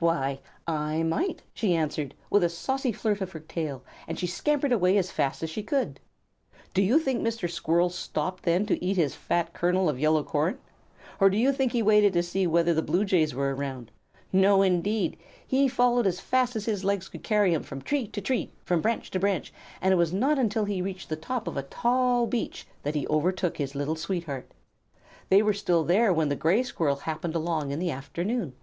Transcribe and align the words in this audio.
"Why 0.00 0.40
I 0.66 1.04
might!" 1.04 1.42
she 1.54 1.72
answered, 1.72 2.12
with 2.30 2.42
a 2.42 2.48
saucy 2.48 2.90
flirt 2.90 3.20
of 3.20 3.30
her 3.30 3.38
tail, 3.38 3.84
and 4.08 4.18
she 4.18 4.26
scampered 4.26 4.72
away 4.72 4.98
as 4.98 5.12
fast 5.12 5.40
as 5.40 5.50
she 5.50 5.62
could. 5.62 6.00
Do 6.74 6.82
you 6.82 6.98
think 6.98 7.22
Mr. 7.22 7.44
Red 7.44 7.52
Squirrel 7.52 7.88
stopped 7.88 8.42
then 8.42 8.66
to 8.66 8.84
eat 8.84 8.96
his 8.96 9.14
fat 9.14 9.52
kernel 9.54 9.88
of 9.88 10.00
yellow 10.00 10.24
corn? 10.24 10.58
Or 11.20 11.30
do 11.30 11.36
you 11.36 11.52
think 11.52 11.70
he 11.70 11.80
waited 11.80 12.12
to 12.14 12.24
see 12.24 12.44
whether 12.44 12.74
the 12.74 12.82
Blue 12.82 13.04
Jays 13.04 13.36
were 13.36 13.54
around? 13.54 13.92
No, 14.32 14.62
indeed! 14.62 15.16
He 15.46 15.68
followed 15.68 16.08
as 16.08 16.18
fast 16.18 16.56
as 16.56 16.64
his 16.64 16.82
legs 16.82 17.08
could 17.08 17.22
carry 17.22 17.54
him 17.54 17.62
from 17.62 17.80
tree 17.80 18.08
to 18.08 18.20
tree, 18.20 18.50
from 18.64 18.80
branch 18.80 19.12
to 19.12 19.20
branch, 19.20 19.52
and 19.80 19.92
it 19.92 19.96
was 19.96 20.12
not 20.12 20.40
until 20.40 20.64
he 20.64 20.78
had 20.78 20.86
reached 20.86 21.08
the 21.08 21.14
top 21.14 21.46
of 21.46 21.56
a 21.56 21.62
tall 21.62 22.26
beech 22.26 22.66
that 22.82 22.96
he 22.96 23.06
overtook 23.06 23.58
his 23.58 23.76
little 23.76 23.94
sweetheart. 23.94 24.50
They 25.28 25.40
were 25.40 25.54
still 25.54 25.84
there 25.84 26.12
when 26.12 26.30
the 26.30 26.34
Gray 26.34 26.64
Squirrel 26.64 26.96
happened 26.96 27.36
along 27.36 27.70
in 27.70 27.78
the 27.78 27.92
afternoon. 27.92 28.54